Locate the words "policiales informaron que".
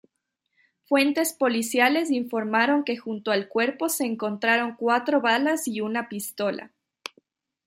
1.31-2.97